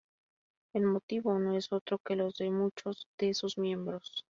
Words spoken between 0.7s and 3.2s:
El motivo no es otro que los de muchos